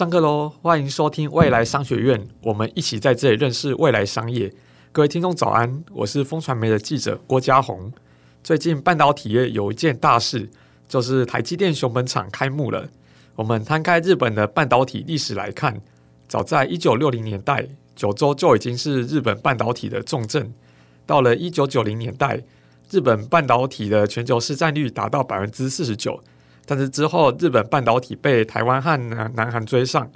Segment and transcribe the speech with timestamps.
[0.00, 0.50] 上课喽！
[0.62, 4.50] 欢迎收听未来商学院，我们一起在这里认识未来商业。
[4.92, 7.92] 各位听众早安，我是风传媒的记者郭家宏。
[8.42, 10.48] 最近半导体业有一件大事，
[10.88, 12.88] 就是台积电熊本厂开幕了。
[13.34, 15.78] 我们摊开日本的半导体历史来看，
[16.26, 20.50] 早在一九六零年代，九州就已经是日本半导体的重镇。
[21.04, 22.42] 到了一九九零年代，
[22.90, 26.22] 日本半导体的全球市占率达到百分之四十九。
[26.70, 30.08] 但是之后，日本半导体被台湾和南南韩追上，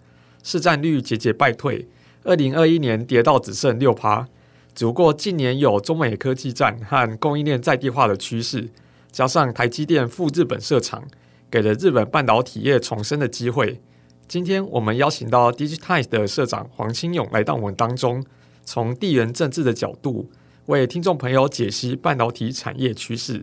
[0.45, 1.89] 市占率节节败退。
[2.23, 4.29] 二零二一年跌到只剩六趴。
[4.73, 8.71] 只不过近年有中美科技战和供应链在地化的趋势，
[9.11, 11.03] 加上台积电赴日本设厂，
[11.51, 13.81] 给了日本半导体业重生的机会。
[14.29, 18.25] 今天我们邀请到 DIGITIMES 的社长黄清勇来到我们当中，
[18.65, 20.31] 从地缘政治的角度
[20.67, 23.43] 为听众朋友解析半导体产业趋势。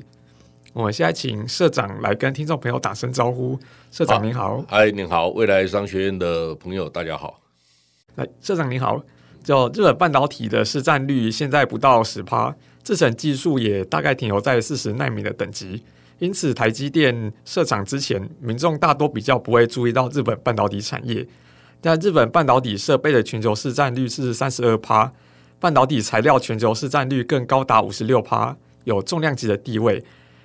[0.73, 3.59] 我们现在请社长来跟听众朋友打声招呼。
[3.91, 7.41] 社长您好，嗨，您好，未来商学院的朋友大家好。
[8.15, 9.01] 来，社长您好。
[9.43, 15.83] 就日本半导体的市占率现在不到十趴，制程技术也大概停留在四十纳米的等级。
[16.19, 21.27] 因此，台积电设厂之前，民众大多比较不会注意到日本半导体产业。
[21.81, 25.11] 但日本半导体设备的全球市占率是三十二趴，
[25.59, 28.55] 半导体材料全球市占率更高达五十六趴，
[28.85, 30.01] 有重量级的地位。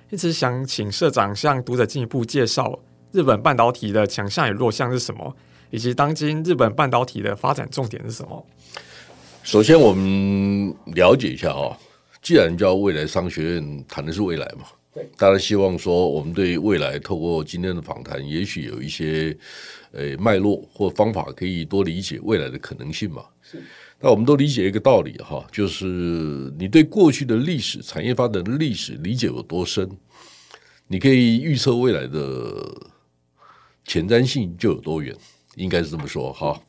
[0.09, 2.79] 因此，想请社长向读者进一步介绍
[3.11, 5.35] 日本半导体的强项与弱项是什么，
[5.69, 8.45] 以及当今日本半导体的发展重点是什么？
[9.43, 11.77] 首先，我们了解一下啊、哦，
[12.21, 19.37] 既然叫未来商学院，谈的是未来嘛，对，大家希望说，我们对未来透过今天的访谈，也许有一些
[19.91, 23.25] 呃脉络或方法，可以多理解未来的可能性嘛。
[23.41, 23.61] 是。
[23.99, 25.85] 那我们都理解一个道理哈，就是
[26.59, 29.89] 你对过去的历史产业发展的历史理解有多深，
[30.85, 32.63] 你可以预测未来的
[33.85, 35.15] 前瞻性就有多远，
[35.55, 36.61] 应该是这么说哈。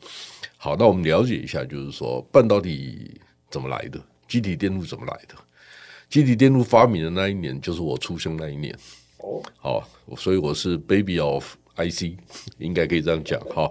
[0.56, 3.20] 好，那我们了解一下，就是说半导体
[3.50, 5.34] 怎么来的，机体电路怎么来的？
[6.08, 8.74] 机体电路发明的那一年就是我出生那一年。
[9.18, 9.86] 哦，好，
[10.16, 12.16] 所以我是 baby of IC，
[12.56, 13.70] 应该可以这样讲哈。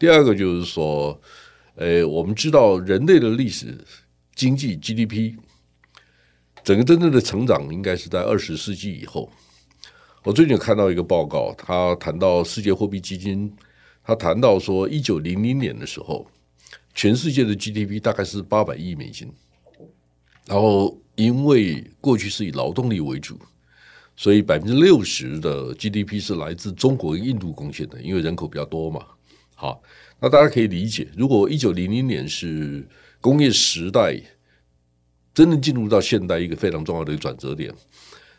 [0.00, 1.16] 第二个就是说。
[1.74, 3.78] 呃，我们知道人类的历史
[4.34, 5.36] 经济 GDP
[6.62, 9.32] 整个真正的成长应该是在二十世纪以后。
[10.22, 13.50] 我最近看到一个报告，他谈到世界货币基金，
[14.04, 16.26] 他谈到说，一九零零年的时候，
[16.94, 19.32] 全世界的 GDP 大概是八百亿美金。
[20.46, 23.38] 然后因为过去是以劳动力为主，
[24.14, 29.06] 所以百分之六十的 GDP 是来自中国印度贡献的，因为人口比较多嘛。
[29.54, 29.82] 好。
[30.22, 32.86] 那大家可以理解，如果一九零零年是
[33.20, 34.16] 工业时代
[35.34, 37.74] 真正进入到现代一个非常重要的一个转折点，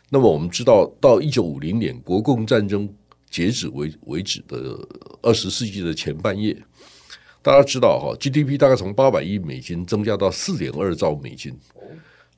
[0.08, 2.88] 那么我们知道到一九五零年国共战争
[3.28, 4.78] 截止为为止的
[5.20, 6.56] 二十世纪的前半叶，
[7.42, 11.54] 大家知道哈，GDP 大概从八百亿美金增加到四点二兆美金，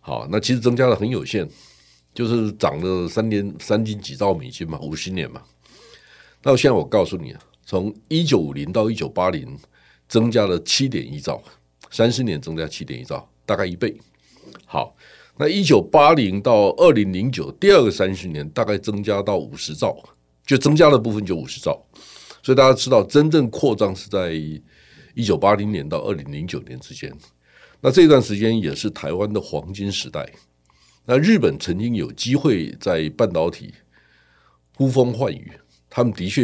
[0.00, 1.48] 好，那其实增加的很有限，
[2.12, 5.40] 就是涨了三点三点几兆美金嘛，五十年嘛。
[6.42, 7.40] 那现在我告诉你啊。
[7.66, 9.58] 从一九五零到一九八零，
[10.08, 11.42] 增加了七点一兆，
[11.90, 13.92] 三十年增加七点一兆，大概一倍。
[14.64, 14.94] 好，
[15.36, 19.96] 那一九八零到二零零九，第二个三十年大概增加到五十兆，
[20.46, 21.84] 就增加的部分就五十兆。
[22.40, 24.32] 所以大家知道，真正扩张是在
[25.14, 27.12] 一九八零年到二零零九年之间。
[27.80, 30.24] 那这段时间也是台湾的黄金时代。
[31.04, 33.74] 那日本曾经有机会在半导体
[34.76, 35.50] 呼风唤雨。
[35.96, 36.42] 他们的确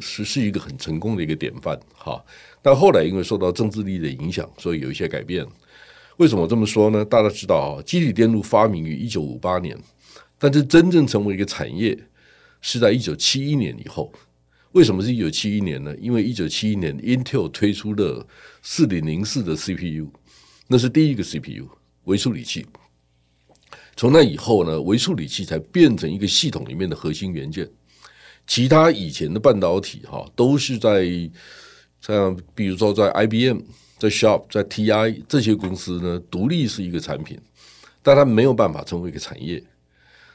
[0.00, 2.24] 是是一个很成功的一个典范，哈。
[2.62, 5.46] 但后来因为受到政治力的影响，所以有一些改变。
[6.16, 7.04] 为什么这么说呢？
[7.04, 9.76] 大家知道啊，积体电路发明于一九五八年，
[10.38, 11.94] 但是真正成为一个产业
[12.62, 14.10] 是在一九七一年以后。
[14.72, 15.94] 为什么是一九七一年呢？
[16.00, 18.26] 因为一九七一年 Intel 推出了
[18.62, 20.08] 四点零四的 CPU，
[20.68, 21.68] 那是第一个 CPU
[22.04, 22.64] 微处理器。
[23.94, 27.68] 从那以后呢，微处理器才变成一个系统里面的核心元件。
[28.50, 31.06] 其他以前的半导体哈，都是在
[32.00, 33.60] 像比如说在 IBM、
[33.96, 37.38] 在 Sharp、在 TI 这些公司呢，独立是一个产品，
[38.02, 39.62] 但它没有办法成为一个产业。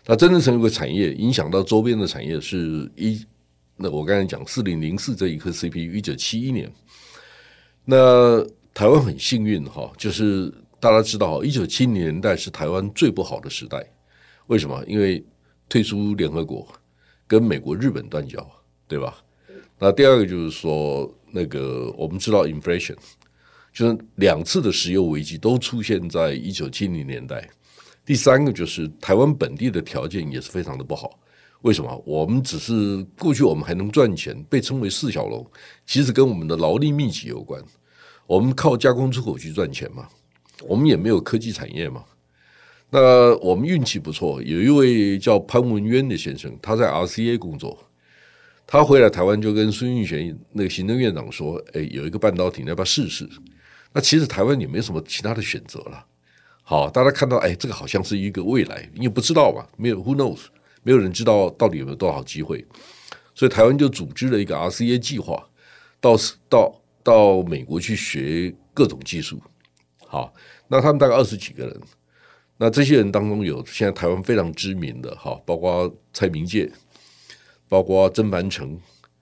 [0.06, 3.21] 它真正成为一个产业，影响到周边的产业是一
[3.75, 6.71] 那我刚才讲四零零四这一颗 CPU，一九七一年。
[7.83, 8.41] 那
[8.73, 13.85] 台湾很幸运哈，就是大家知道，一九七零年代是台湾最不好的时代。
[14.47, 14.81] 为什么？
[14.88, 15.21] 因为
[15.67, 16.65] 退出联合国。
[17.27, 18.45] 跟美国、日本断交，
[18.88, 19.18] 对吧？
[19.77, 22.95] 那第二个就是说，那个我们知道，inflation
[23.74, 27.50] 就是两次的石油危机都出现在一九七零年代。
[28.06, 31.19] 第三个就是台湾本地的条件也是非常的不好。
[31.62, 32.04] 为什么？
[32.06, 35.45] 我们只是过去我们还能赚钱，被称为四小龙，
[35.88, 37.60] 其实跟我们的劳力密集有关。
[38.27, 40.07] 我们靠加工出口去赚钱嘛，
[40.62, 42.06] 我们也没有科技产业嘛。
[42.97, 47.77] 那我们运气不错，有一位叫潘文渊的先生，他在 RCA 工作，
[48.65, 53.27] 他回来台湾就跟孙运璇那个行政院长说：“哎，有一个半导体，你要不要试试？”
[53.92, 56.06] 那其实台湾也没什么其他的选择了。
[56.63, 60.45] 好，大家看到，哎，这个好像是一个未来，因为不知道嘛，没有 Who knows。
[60.83, 62.65] 没有人知道到底有没有多少机会，
[63.33, 65.45] 所以台湾就组织了一个 RCA 计划，
[66.00, 66.15] 到
[66.48, 69.41] 到到美国去学各种技术。
[70.07, 70.33] 好，
[70.69, 71.81] 那他们大概二十几个人，
[72.57, 76.72] 那这些人当中有现在台湾非常知名的，哈，包括蔡明介，
[77.68, 78.80] 包括曾凡成、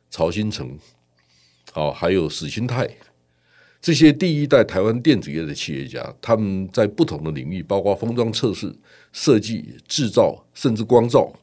[0.10, 0.78] 曹新成，
[1.72, 2.88] 好，还有史新泰，
[3.82, 8.74] 这些第一代台湾电子业的企业家，他们在不同的领域，包括封装测试、
[9.12, 11.34] 设计、制造，甚至光照。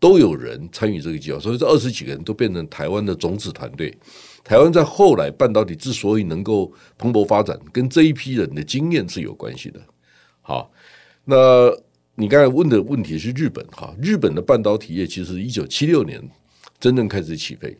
[0.00, 3.92] 都有人参与这个计划，所以这二十几个人都变成台湾的种子团队。
[4.44, 9.80] 台湾在后来半导体之所以能够蓬勃发展，跟这一批人的经验是有关系的。
[10.40, 10.70] 好，
[11.30, 11.70] 那
[12.14, 16.26] 你刚才问的问题是日本哈，日本的半导体业其实一九七六年
[16.80, 17.76] 真正开始起飞。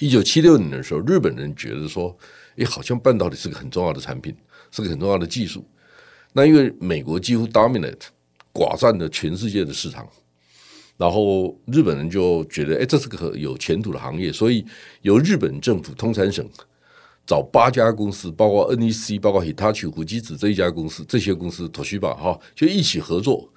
[0.00, 2.18] 一九七六年的时候，日本人觉得说，
[2.56, 4.34] 诶，好像半导体是个很重要的产品，
[4.72, 5.64] 是个很重要的技术。
[6.32, 8.02] 那因为美国几乎 dominate
[8.52, 10.04] 寡占了全世界的市场。
[10.96, 14.66] 然后日本人就觉得，哎，这是个有前途的行业，所以
[15.02, 16.44] 由日本政府通产省
[17.26, 23.48] 找八家公司，包括 NEC，包括 Hitachi 富基子这一家公司，这些公司 Toshiba 哈，就一起合作，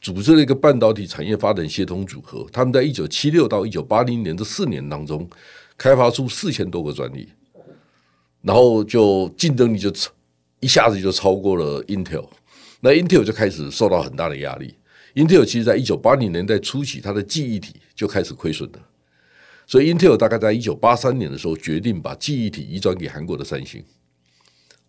[0.00, 2.46] 组织了一个半导体产业发展协同组合。
[2.52, 5.28] 他们在一九七六到一九八零年这四年当中，
[5.78, 7.28] 开发出四千多个专利，
[8.42, 9.92] 然后就竞争力就
[10.60, 12.28] 一下子就超过了 Intel，
[12.80, 14.74] 那 Intel 就开始受到很大的压力。
[15.14, 18.78] Intel 其实在一九八零年代初期，它的记忆体就开始亏损了，
[19.66, 23.82] 所以 Intel 大概在一九八三年的时候决定把记忆体移转给韩国的三星。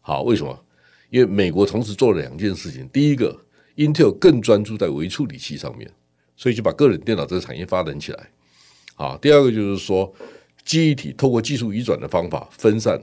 [0.01, 0.65] 好，为什么？
[1.09, 3.39] 因为美国同时做了两件事情：第一个
[3.75, 5.89] ，Intel 更专注在微处理器上面，
[6.35, 8.29] 所以就把个人电脑这个产业发展起来。
[8.95, 10.13] 好，第二个就是说，
[10.63, 13.01] 记忆体透过技术移转的方法分散，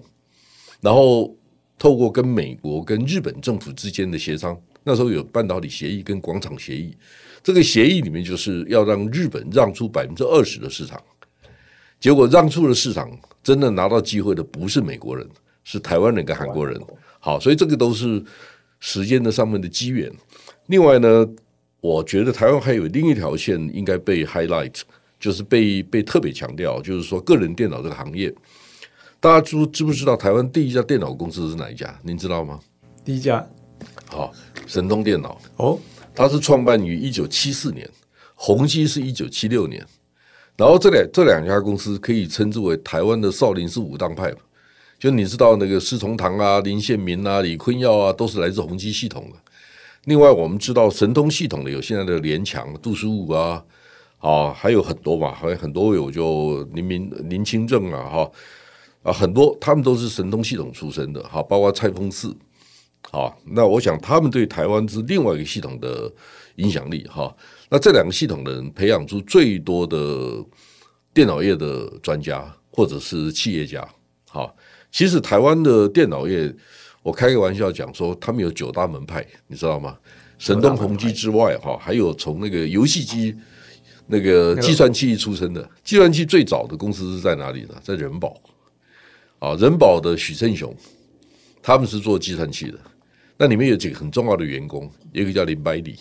[0.80, 1.36] 然后
[1.78, 4.60] 透过跟美国跟日本政府之间的协商。
[4.84, 6.96] 那时候有半导体协议跟广场协议，
[7.42, 11.00] 这个协议里面就是要让日本让出百分之二十的市场，
[12.02, 13.08] 结果让出了市场，
[13.44, 15.24] 真的拿到机会的不是美国人，
[15.62, 16.76] 是台湾人跟韩国人。
[17.20, 18.20] 好，所以这个都是
[18.80, 20.12] 时间的上面的机缘。
[20.66, 21.24] 另外呢，
[21.80, 24.80] 我觉得台湾还有另一条线应该被 highlight，
[25.20, 28.34] 就是被被特别强调，就是说个人电脑这个行业，
[29.20, 31.96] 大家知知不知道台湾第一家电脑公司是哪一家？
[32.02, 32.58] 您知道吗？
[33.04, 33.46] 第一家。
[34.08, 34.32] 好，
[34.66, 35.78] 神通电脑哦，
[36.16, 37.88] 它是创办于一九七四年，
[38.34, 39.86] 宏基是一九七六年，
[40.62, 44.32] 然后这两这两家公司可以称之为台湾的少林寺武当派，
[44.96, 49.36] 就你知道那个施崇棠啊、林宪民啊、李坤耀啊，都是来自宏基系统的。
[50.04, 53.64] 另外，我们知道神通系统的有现在的联强、杜书武啊，
[54.20, 58.30] 啊，还有很多嘛，还有很多有就林明、林清正啊，哈
[59.02, 62.32] 啊，很多他们都是神通系统出身的，哈，包括蔡丰赐。
[63.10, 66.08] 好，那我想他们对台湾是另外一个系统的
[66.54, 67.34] 影响力哈。
[67.72, 70.44] 那这两个系统的人培养出最多的
[71.14, 73.82] 电脑业的专家或者是企业家。
[74.28, 74.54] 好，
[74.90, 76.54] 其实台湾的电脑业，
[77.02, 79.96] 我开个玩笑讲说，他们有九大门派，你知道吗？
[80.36, 83.34] 神东、宏基之外，哈，还有从那个游戏机、
[84.06, 85.66] 那个计算器出身的。
[85.82, 87.74] 计算器最早的公司是在哪里呢？
[87.82, 88.38] 在人保。
[89.38, 90.76] 啊，人保的许胜雄，
[91.62, 92.78] 他们是做计算器的。
[93.38, 95.96] 那里面有几个很重要的员工，一个叫林百里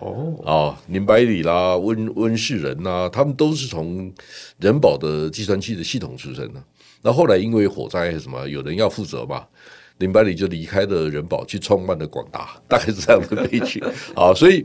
[0.00, 4.10] 哦，啊，林百里啦，温温世仁呐，他们都是从
[4.58, 6.62] 人保的计算器的系统出身的。
[7.02, 9.46] 那后来因为火灾还是什么，有人要负责嘛，
[9.98, 13.82] 林百里就离开了人保，去创办了广达，大概是这样的背景
[14.16, 14.32] 啊。
[14.32, 14.64] 所以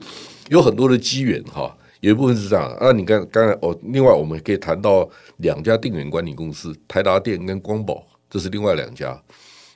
[0.50, 2.76] 有很多的机缘哈，有一部分是这样。
[2.80, 9.22] 那，你刚刚才哦，另外我们可以谈到两家电源管理公司，台达电跟光宝，这是另外两家。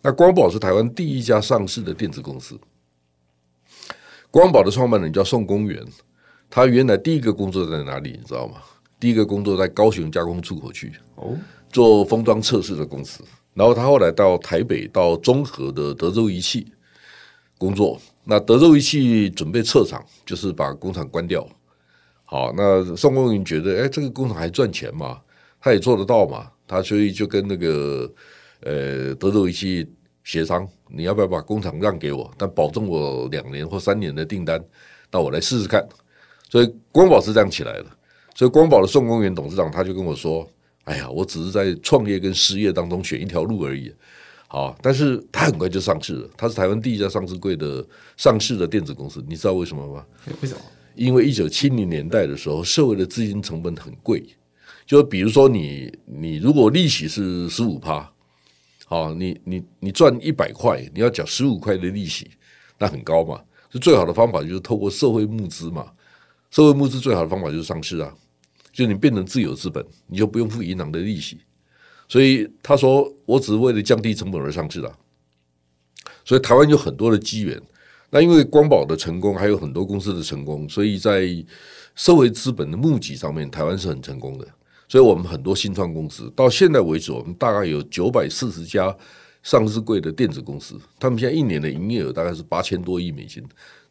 [0.01, 2.57] 那光宝是台湾第一家上市的电子公司。
[4.31, 5.83] 光宝的创办人叫宋公元，
[6.49, 8.11] 他原来第一个工作在哪里？
[8.11, 8.57] 你知道吗？
[8.99, 11.35] 第一个工作在高雄加工出口区哦，
[11.71, 13.23] 做封装测试的公司。
[13.53, 16.71] 然后他后来到台北，到中和的德州仪器
[17.57, 17.99] 工作。
[18.23, 21.47] 那德州仪器准备撤厂，就是把工厂关掉。
[22.25, 25.19] 好，那宋公元觉得，哎，这个工厂还赚钱嘛？
[25.59, 26.51] 他也做得到嘛？
[26.67, 28.11] 他所以就跟那个。
[28.61, 29.89] 呃，德州仪器
[30.23, 32.29] 协商，你要不要把工厂让给我？
[32.37, 34.63] 但保证我两年或三年的订单，
[35.11, 35.83] 那我来试试看。
[36.49, 37.85] 所以光宝是这样起来的。
[38.35, 40.47] 所以光宝的宋公元董事长他就跟我说
[40.85, 43.93] ：“哎呀，我只是在创业跟失业当中选一条路而已。”
[44.47, 46.29] 好，但是他很快就上市了。
[46.35, 47.85] 他是台湾第一家上市柜的
[48.17, 50.03] 上市的电子公司，你知道为什么吗？
[50.41, 50.61] 为什么？
[50.95, 54.25] 因为一九七零年代的时候，社会的资金成本很贵。
[54.87, 58.11] 就比如说你，你如果利息是十五趴，
[58.89, 62.31] 好，你你你赚一百块，你要缴十五块的利息，
[62.79, 63.39] 那很高嘛。
[63.69, 65.91] 就最好的方法就是透过社会募资嘛。
[66.49, 68.11] 社会募资最好的方法就是上市啊，
[68.71, 71.39] 就你变成自有资本，你就不用付银行的利息。
[72.07, 74.91] 所以他说，我只是为了降低成本而上市的。
[76.25, 77.61] 所以台湾有很多的机缘。
[78.09, 81.27] 那因为光宝的成功，还有很多公司的成功，所以在
[81.93, 84.47] 社会资本的募集上面，台湾是很成功的。
[84.89, 88.93] 所以我们很多新创公司到现在为止，我们大概有九百四十家
[89.43, 93.41] 上市柜的电子公司，他们现在一年的营业额大概是八千多亿美金。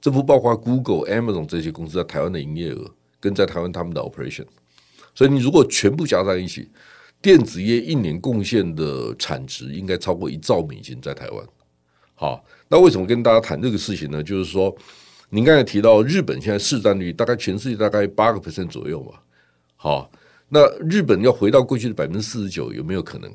[0.00, 4.44] 这不包括 Google、Amazon 这些公司在台湾的营业额，跟在台湾他们的 operation。
[5.14, 6.68] 所以你如果全部加在一起，
[7.20, 11.44] 电子业一年贡献的产值应该超过一兆美金在台湾。
[12.14, 14.22] 好，那为什么跟大家谈这个事情呢？
[14.22, 14.76] 就是说，
[15.30, 19.18] 您刚才提到日本现在市占率大概全世界大概八个 percent 左右嘛。
[19.74, 20.10] 好，
[20.48, 23.30] 那日本要回到过去的百分之四十九有没有可能？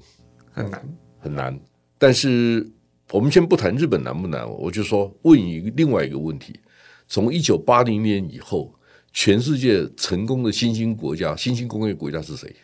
[0.52, 1.60] 很难，很难。
[1.98, 2.68] 但是
[3.12, 6.60] 我们先不谈日本难不难，我就说问你另外一个问题：
[7.08, 8.74] 从一九八零年以后，
[9.12, 12.56] 全世界成功的新兴国家、新兴工业国家是谁？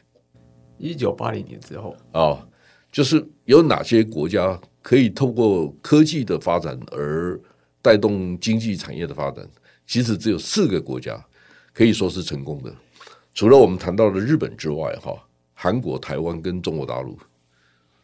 [0.78, 2.50] 一九八零年之后啊、哦，
[2.92, 7.40] 就是有哪些国家可以透过科技的发展而
[7.82, 9.48] 带动经济产业的发展？
[9.86, 11.24] 其实只有四个国家
[11.74, 12.74] 可以说是成功的，
[13.40, 15.16] 除了我们谈到的日本之外，哈，
[15.54, 17.18] 韩国、台湾跟中国大陆，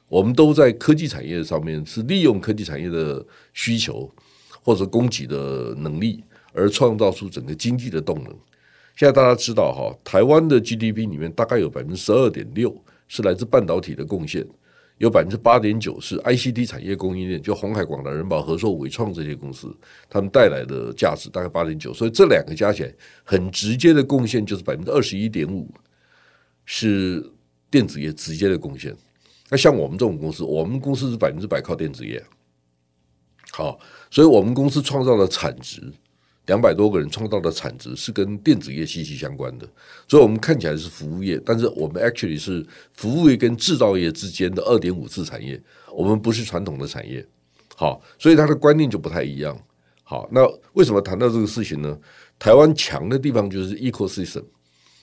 [0.07, 4.09] 我们都在科技产业上面是利用科技产业的需求
[4.63, 6.23] 或者供给的能力，
[6.53, 8.33] 而创造出整个经济的动能。
[8.95, 12.73] 现在大家知道哈，台湾的 GDP 里面大概有百分之十二点六
[13.09, 14.47] 是来自半导体的贡献，
[14.97, 19.75] 有百分之八点九是 ICT 产业供应链，就鸿海、广达、人保、合硕、纬创这些公司，
[20.09, 25.69] 他们带来的价值大概八点九，所以这两个加起来很直接的贡献就是百分之二十一点五
[26.63, 27.29] 是
[27.69, 28.95] 电子业直接的贡献。
[29.49, 32.23] 那像我们这种公司，我们公司是百分之百靠电子业，
[33.51, 33.77] 好，
[34.09, 35.93] 所以我们公司创造的产值。
[36.47, 39.67] 两百多个人创造的产值是跟电子业息息相关的，
[40.07, 45.61] 所以我们看起来是服务业，但是我们 actually 是服务业跟制造业之间的二点五次产业，
[45.91, 47.25] 我们不是传统的产业。
[47.75, 49.57] 好，所以它的观念就不太一样。
[50.03, 51.97] 好，那为什么谈到这个事情呢？
[52.37, 54.43] 台湾强的地方就是 ecosystem，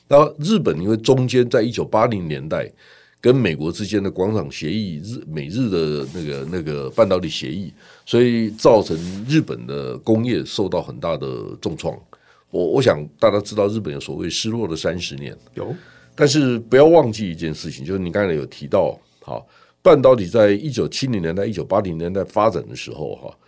[0.08, 2.72] 那日本因为中间在一九八零年代。
[3.22, 7.72] 跟美国之间的广场协议，日美日的那个那个半导体协议，
[8.04, 8.96] 所以造成
[9.28, 11.96] 日本的工业受到很大的重创。
[12.50, 15.72] 我我想大家知道，日本有所谓失落的三十年，有，
[16.16, 19.40] 但是不要忘记一件事情，就是你刚才有提到，哈，
[19.80, 23.38] 半导体在一九七零年代、一九八零年代发展的时候，哈。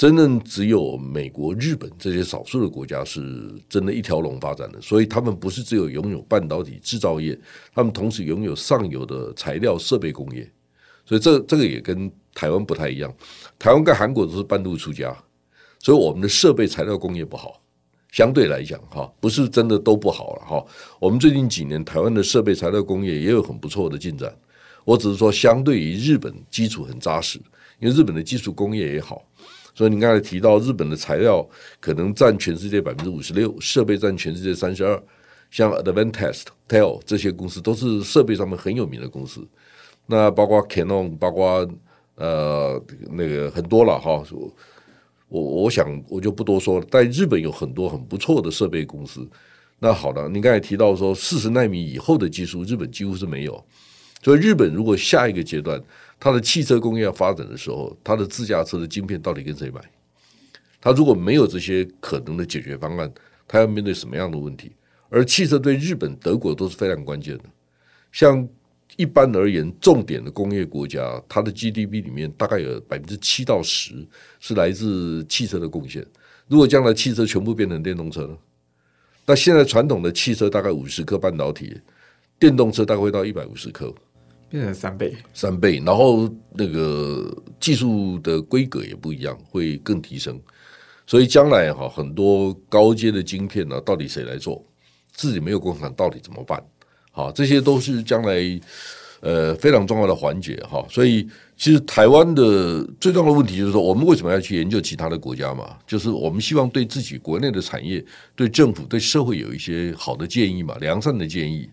[0.00, 7.38] 真正只有美国、日本这些少数的国家是真的一条龙发展的，所以他们不是只有拥有半导体制造业，
[7.74, 10.50] 他们同时拥有上游的材料设备工业，
[11.04, 13.14] 所以这这个也跟台湾不太一样。
[13.58, 15.14] 台湾跟韩国都是半路出家，
[15.80, 17.60] 所以我们的设备材料工业不好，
[18.10, 20.66] 相对来讲哈，不是真的都不好了哈。
[20.98, 24.34] 我们最近几年台湾的设备材料工业也有很不错的进展，
[24.86, 27.38] 我只是说相对于日本基础很扎实，
[27.78, 29.22] 因为日本的基础工业也好。
[29.74, 31.48] 所以你刚才提到日本的材料
[31.80, 35.02] 可能占全世界百分之五十六，设备占全世界三十二，
[35.50, 39.46] 像 Advantest、TEL 这些公司都是设备上面很有名的公司。
[40.06, 41.68] 那包括 Canon，包括
[42.16, 44.22] 呃那个很多了哈。
[45.28, 46.86] 我我想我就不多说了。
[46.90, 49.24] 在日本有很多很不错的设备公司。
[49.78, 53.64] 那好了，你刚才提到说四十纳米以后的技术，日本几乎是没有。
[54.22, 55.80] 所以日本如果下一个阶段，
[56.20, 59.80] 它的汽车工业要发展的时候，它的自驾车的晶片到底跟谁买？
[60.78, 63.10] 它如果没有这些可能的解决方案，
[63.48, 64.70] 它要面对什么样的问题？
[65.08, 67.44] 而汽车对日本、德国都是非常关键的。
[68.12, 68.46] 像
[68.96, 74.06] 一般而言，重点的工业国家，它的 GDP 里面大概有百分之七到十
[74.40, 76.06] 是来自汽车的贡献。
[76.48, 78.36] 如果将来汽车全部变成电动车呢？
[79.26, 81.80] 那现在传统的汽车大概五十颗半导体，
[82.38, 83.94] 电动车大概会到一百五十颗。
[84.50, 90.38] 变成三倍，三倍，然后那个技术的规格也不一样，会更提升。
[91.06, 94.64] 所以将来哈，很多高阶的晶片呢，到底谁来做？
[95.12, 96.60] 自己没有工厂，到底怎么办？
[97.12, 98.60] 好，这些都是将来
[99.20, 100.84] 呃非常重要的环节哈。
[100.88, 105.76] 所以其实台湾的最重要的问题就是说，我们为什么要去研究其他的国家嘛？
[105.86, 108.04] 就是我们希望对自己国内的产业、
[108.34, 111.68] 对政府、对社会有一些好的建议嘛，良善的建议。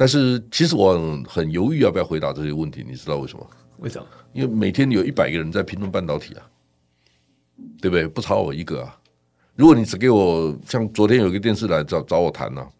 [0.00, 3.46] 但是其实我很，犹豫要不要回答这些问题，你知道为什么？
[3.80, 4.08] 为什么？
[4.32, 6.50] 因为每天有一百个人在评论半导体啊，
[7.82, 8.08] 对不对？
[8.08, 8.98] 不超我一个啊。
[9.56, 12.70] 如果你只给我像昨天有个电视来找找我谈呢、啊，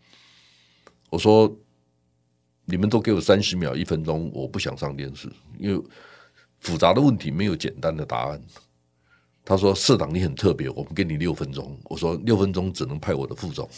[1.10, 1.54] 我说
[2.64, 5.84] 你们都给我三十秒、一分钟，我不想上电视，因为。
[6.62, 8.38] 复杂的问题没有简单的答案。
[9.50, 13.68] 他说：“社长，你很特别，我们给你六分钟。”我说：“六分钟只能派我的副总，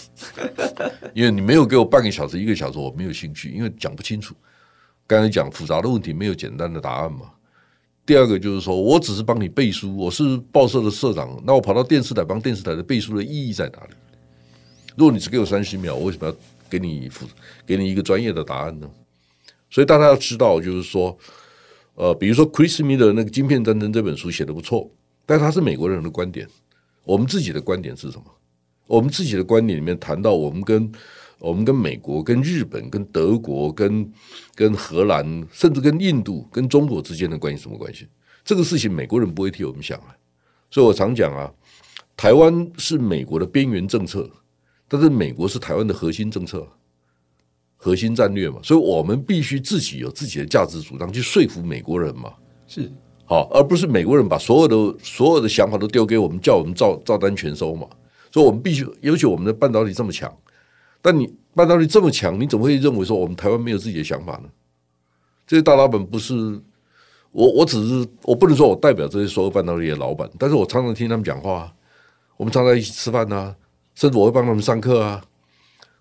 [1.15, 4.35] 因为你没有给我半个小时、一个小时，我没有兴趣，因为讲不清楚。
[5.07, 7.21] 刚才讲复杂的问题没有简单的答案嘛。
[8.05, 13.95] 第二个就是说我只是帮你背书，我是报社的社长，那我跑到电视台帮电视台的背书的意义在哪里？
[14.95, 16.37] 如果你只给我三十秒，我为什么要
[16.69, 17.27] 给你负
[17.65, 18.87] 给你一个专业的答案呢？
[19.71, 21.17] 所以大家要知道，就是说。”
[21.95, 24.91] 呃，比如说 Chris Me 的那个《晶片战争》这本书写得不错，
[25.25, 26.49] 但他是美国人的观点。
[27.05, 28.25] 我们自己的观点是什么？
[28.87, 30.93] 我们自己的观点里面谈到，我们跟
[31.39, 34.13] 我们跟美国、跟日本、跟德国、跟
[34.55, 38.07] 跟荷兰，甚至跟印度、跟中国之间的关系什么关系？
[38.45, 40.15] 这个事情美国人不会替我们想啊。
[40.71, 41.53] 所以我常讲啊，
[42.17, 44.31] 台湾是美国的边缘政策，
[44.89, 46.67] 但是美国是台湾的核心政策。
[47.85, 52.33] 核心战略嘛，所以我们必须自己有自己的价值主张，去说服美国人嘛，
[52.69, 52.89] 是
[53.33, 57.89] 好，而不是美国人把所有的所有的想法都丢给我们，叫我们照照单全收嘛。
[58.31, 60.31] 所以，我们必须，尤其我们的半导体这么强，
[61.01, 64.51] 但你半导体这么强，你怎么会认为说我们台湾没有自己的想法呢？
[65.47, 66.35] 这些大老板不是
[67.31, 71.73] 我，我只是我不能说我代表这些所有半导体的老板，但是我常常听他们讲话，
[72.37, 73.57] 我们常常一起吃饭啊，
[73.95, 75.25] 甚至我会帮他们上课啊。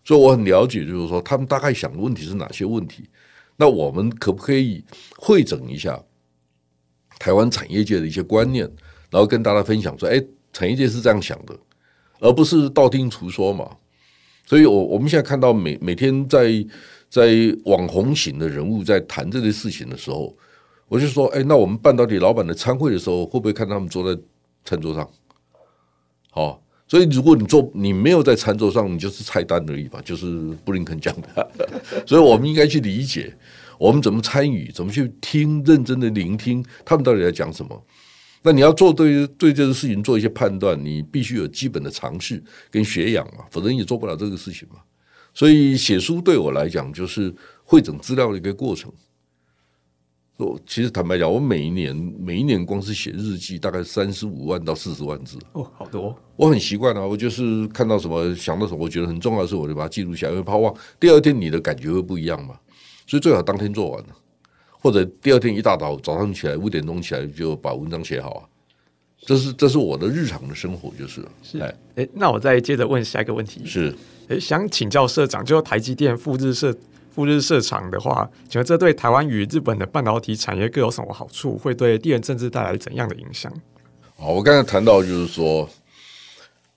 [0.04, 3.08] 所以我很了解，就是说他们大概想的问题是哪些问题。
[3.56, 4.84] 那我们可不可以
[5.16, 5.98] 会整一下
[7.22, 8.68] 台湾产业界的一些观念，
[9.12, 10.20] 然后跟大家分享说：哎，
[10.52, 11.56] 产业界是这样想的，
[12.20, 13.70] 而不是道听途说嘛。
[14.48, 16.66] 所以，我我们现在看到每每天在
[17.08, 20.36] 在网红型的人物在谈这些事情的时候，
[20.88, 24.20] 我就说：哎，那我们半导体老板的餐会的时候，会不会看他们坐在
[24.66, 25.08] 餐桌上？
[26.32, 26.64] 好。
[26.88, 30.26] 所以，如果你做你没有在餐桌上，你就是菜单而已吧，就是
[30.66, 31.52] 布林肯讲的。
[32.06, 33.34] 所以我们应该去理解，
[33.82, 37.84] 我们怎么参与，怎么去听，认真的聆听他们到底在讲什么。
[38.44, 44.76] 那你要做对对这个事情做一些判断，你必须有基本的常识跟学养嘛，否则你也做不了这个事情嘛。
[45.34, 48.92] 所以写书对我来讲，就是汇整资料的一个过程。
[50.38, 56.16] 我其实坦白讲，我每一年每一年光是写日记，大概三十五万到四十万字哦，好多。
[56.36, 60.72] 我很习惯啊，我就是看到什么想到什么，我觉得很重要的事，我就把它记录下来，因为怕忘。
[61.00, 62.56] 第二天你的感觉会不一样嘛，
[63.12, 64.08] 所以最好当天做完了，
[64.70, 68.48] 或者第二天一大早早上起来五点钟起来就把文章写好啊。
[69.20, 73.94] 这是这是我的日常的生活，就是是哎哎，那我再接着问下一个问题，是
[74.30, 76.74] 哎，想请教社长，就台积电赴日社。
[77.14, 81.58] 赴日设厂的话，请问这对台湾与日本的半导体产业各有什么好处？
[81.58, 83.52] 会对地缘政治带来怎样的影响？
[84.16, 85.68] 好，我刚才谈到就是说，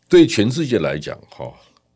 [0.09, 1.53] 对全世界来讲，哈，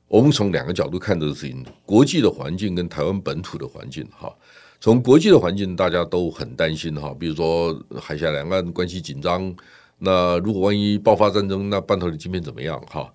[0.09, 4.07] 我们从两个角度看这个事情：国际的环境跟台湾本土的环境。
[4.11, 4.35] 哈，
[4.81, 9.55] 从国际的环境，大家都很担心哈，比如说海峡两岸关系紧张，
[9.99, 12.81] 那如果万一爆发战争，那半导体晶片怎么样？
[12.87, 13.13] 哈，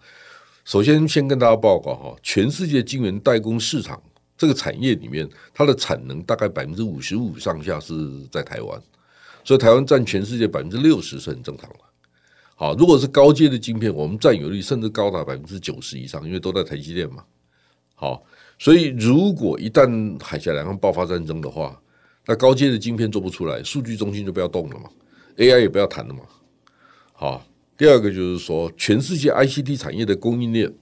[0.64, 4.02] 首先先跟大家报告哈，全世界晶圆代工市场。
[4.36, 7.94] 这个产业里面，它的产能大概百分之五十五上下是
[8.30, 8.82] 在台湾，
[9.44, 11.76] 所以台湾占全世界百分之六十是很正常的。
[12.64, 17.22] 啊，如果是高阶的晶片，我们占有率甚至高达百分之九十以上，因为都在台积电嘛。
[17.94, 18.24] 好，
[18.58, 21.78] 所以如果一旦海峡两岸爆发战争的话，
[22.26, 24.90] 那高阶的晶片做不出来，数据中心就不要动了嘛
[25.36, 26.22] ，AI 也不要谈了嘛。
[27.12, 27.46] 好，
[27.78, 30.74] 第二个就是说，全世界 ICT 产业的供应链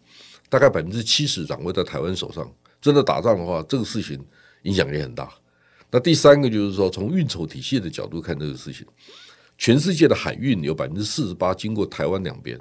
[0.49, 2.47] 大概百分之七十掌握在台湾手上。
[2.79, 4.23] 真的打仗的话，这个事情
[4.63, 5.27] 影响也很大。
[5.89, 8.85] 那第三个就是说，从运筹体系的角度看这个事情，
[9.61, 12.59] 全世界的海运有百分之四十八经过台湾两边。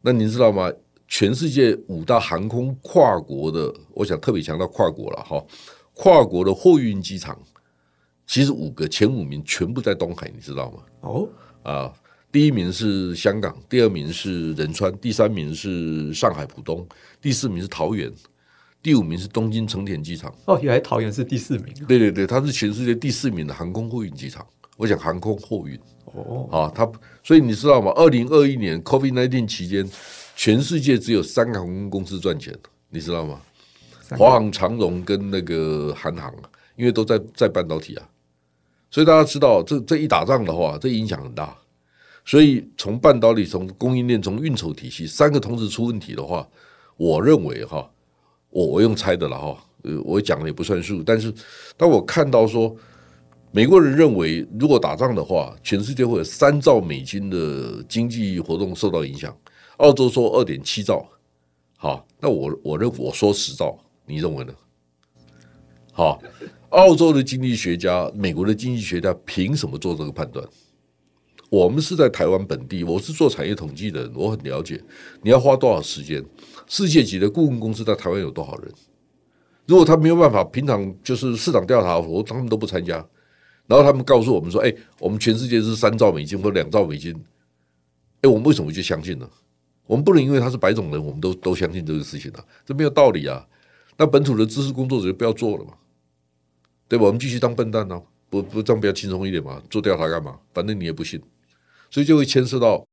[0.00, 0.72] 那您知道吗？
[1.06, 5.44] 全世界五大航空跨国的，我想特别强调跨国了哈，
[5.92, 7.38] 跨国的货运机场，
[8.26, 10.78] 其实五个前五名全部在东海，你知道吗？
[11.02, 11.28] 哦，
[11.64, 11.92] 啊，
[12.32, 16.88] 第一名是香港，第二名是仁川，第三名是上海浦东，
[17.20, 18.10] 第四名是桃园。
[18.82, 21.74] 第五名是东京成田机场哦，原来桃园是第四名。
[21.86, 24.46] 对对对，它是全世界第四名的航空货运机场。
[24.80, 26.90] 我讲航空货运哦，啊，它
[27.22, 27.92] 所以你知道吗？
[27.96, 29.86] 二零二一年 COVID nineteen 期间，
[30.34, 32.56] 全世界只有三个航空公司赚钱，
[32.88, 33.42] 你知道吗？
[34.16, 36.34] 华航、长荣跟那个韩航，
[36.76, 38.08] 因为都在在半导体啊，
[38.90, 41.54] 所以大家知道，这这一打仗的话，这影响很大。
[42.24, 46.48] 所以从半导体、从供应链、从运筹体系三个同时出问题的话，
[46.96, 47.86] 我认为哈，
[48.48, 51.02] 我我用猜的了哈，呃，我讲的也不算数。
[51.02, 51.30] 但是
[51.76, 52.74] 当我看到说，
[53.52, 59.36] 美国人认为如果打仗的话，全世界会有三兆美金的经济活动受到影响，
[59.78, 61.04] 澳洲说二点七兆，
[61.76, 64.54] 好，那我我认我说十兆，你认为呢？
[65.92, 66.22] 好，
[66.68, 70.46] 澳洲的经济学家、美国的经济学家凭什么做这个判断？
[71.48, 74.80] 我们是在台湾本地，我是做产业统计的，我很了解。
[75.22, 76.24] 你要花多少时间？
[76.68, 78.72] 世界级的顾问公司在台湾有多少人？
[79.66, 83.04] 如果他没有办法，平常就是市场调查，我他们都不参加。
[83.70, 87.14] 然后他们告诉我们说：“哎，我们全世界是三兆美金或两兆美金。”
[88.22, 89.30] 哎，我们为什么就相信呢？
[89.86, 93.46] 我们不能因为他是白种人，我们都都相信这个事情啊，这没有道理啊。
[93.96, 95.74] 那本土的知识工作者就不要做了嘛，
[96.88, 97.04] 对吧？
[97.04, 99.62] 我们继续当笨蛋呢、不不，这样比较轻松一点嘛？
[99.70, 100.40] 做调查干嘛？
[100.52, 101.22] 反正你也不信。
[101.90, 102.84] 所以就会牵涉到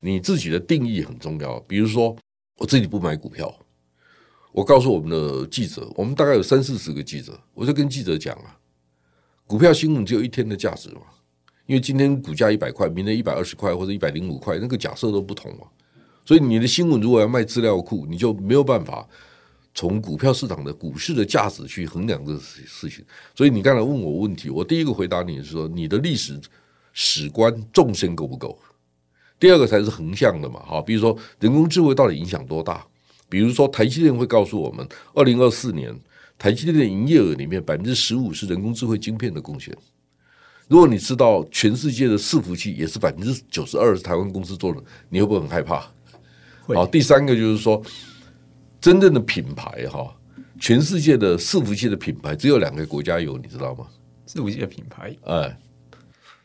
[0.00, 1.60] 你自己的定义很重要。
[1.60, 2.16] 比如说，
[2.56, 3.56] 我自己不买股票，
[4.50, 8.57] 我告诉我们的记者，我们大概有三四十个记者，我就跟记者讲啊，
[9.48, 11.00] 股票新闻只有一天的价值嘛，
[11.64, 15.66] 因为今天股价一百块，明天一百二十块或者一百零五块，那个假设都不同嘛。
[16.26, 19.08] 所以你的新闻如果要卖资料库，你就没有办法
[19.74, 23.02] 从股票市场的股市的价值去衡量这个事情。
[23.34, 26.38] 所以你刚才问我问题，我第一个回答你是说你的历史。
[27.00, 28.58] 史观纵深够不够？
[29.38, 32.84] 第二个才是横向的嘛，哈，比如说人工智慧到底影响多大？
[33.28, 34.84] 比如说台积电会告诉我们，
[35.14, 35.96] 二零二四年
[36.38, 39.76] 台积电的营业额里面百分之十五是人工智慧晶片的贡献。
[40.68, 45.90] 如果你知道全世界的伺服器也是百分之九十二是台湾公司做的，你会不会很害怕？
[46.66, 47.82] 好，第三个就是说，
[48.80, 50.14] 真正的品牌哈，
[50.60, 53.86] 全世界的伺服器的品牌只有两个国家有，你知道吗？
[54.26, 55.58] 伺服器的品牌，哎。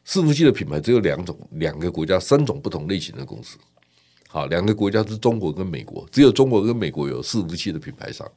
[0.06, 3.58] 伺服器的品牌只有两种，两个国家，三种不同类型的公司。
[4.28, 8.30] 好，两个国家是中国跟美国，只有中国跟美国有伺服器的品牌商。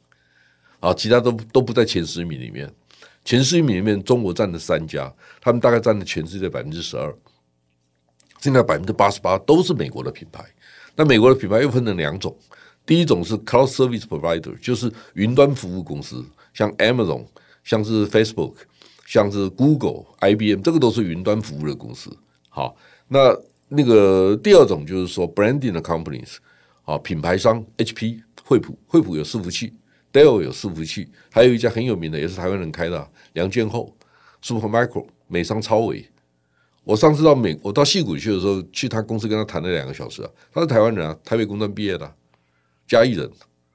[0.81, 2.73] 啊，其他都都不在前十名里面。
[3.25, 7.13] 前十名里面，中国占了三家，他们大概占了全世界百分之十二。
[8.41, 10.45] 现在百分之八十八都是美国的品牌。
[10.95, 12.37] 那美国的品牌又分成两种，
[12.85, 17.27] 第一种是 Cloud Service Provider，就是云端服务公司，像 Amazon，
[17.65, 18.55] 像是 Facebook。
[19.09, 22.11] 像是 Google、IBM，这个都是云端服务的公司。
[22.49, 22.75] 好，
[23.07, 23.33] 那
[23.69, 26.39] 那个第二种就是说 branding 的 companies，
[26.85, 29.73] 啊，品牌商 HP、惠普，惠普有伺服器
[30.17, 33.95] ，Dell 有伺服器，还有一家很有名的，也是台湾人开的，梁建厚
[34.43, 36.09] ，Supermicro 美商超维。
[36.85, 42.15] 我上次到美，我到戏谷去的时候，去他公司跟他谈了两个小时啊，他是台湾人啊，台北工专毕业的，
[42.87, 43.31] 嘉义人。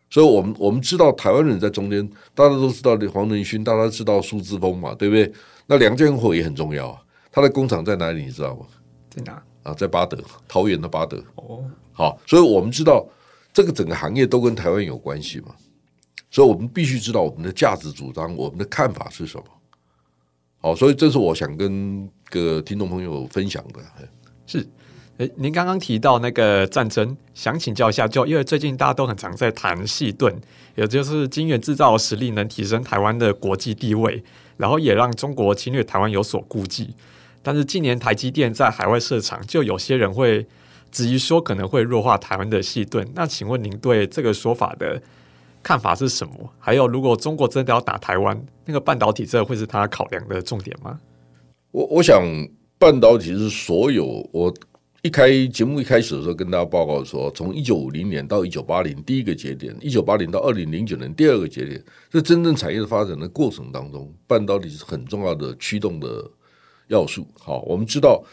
[0.09, 5.31] 所以，我们我们知道台湾人在中间，大家都知道黄仁勋，大家知道苏志峰嘛，对不对？
[5.67, 7.01] 那梁建厚也很重要啊，
[7.31, 8.25] 他的工厂在哪里？
[8.25, 8.65] 你知道吗？
[9.09, 9.43] 在哪？
[9.63, 11.23] 啊，在巴德，桃园的巴德。
[11.35, 13.07] 哦，好，所以我们知道
[13.53, 15.55] 这个整个行业都跟台湾有关系嘛，
[16.31, 19.43] 所以我们必须知道我们的价值主张，我们的看法是什么。
[20.61, 23.79] 好，所以这是我想跟各听众朋友分享的。
[24.47, 24.65] 是。
[25.17, 30.33] 诶，您刚刚提到那个战争，想请教一下，就因为最近大家都很常在谈细盾，
[30.75, 34.23] 也就是晶圆制造实力能提升台湾的国际地位，
[34.57, 36.95] 然后也让中国侵略台湾有所顾忌。
[37.43, 40.47] 但是近年台积电在海外设厂，就有些人会
[40.91, 43.07] 质疑说可能会弱化台湾的细盾。
[43.13, 44.99] 那请问您对这个说法的
[45.63, 46.33] 看法是什么？
[46.59, 50.99] 还有，如果中国真的要打台湾，那个半导体这会是他考量的重点吗？
[51.71, 52.23] 我我想
[52.77, 54.53] 半导体是所有我。
[55.03, 66.23] 一开节目一开始的时候，跟大家报告说，从一九五零年到一九八零第一个节点，一九八零到二零零九年第二个节点，这真正产业的发展的过程当中，半导体是很重要的驱动的
[66.87, 67.25] 要素。
[67.39, 68.23] 好，我们知道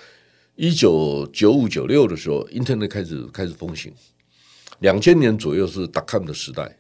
[0.57, 3.91] 一九九五九六的时候，Internet 开始开始风行，
[4.81, 6.77] 两千年左右是 Dotcom 的时代